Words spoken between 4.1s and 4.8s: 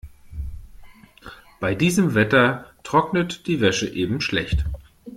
schlecht.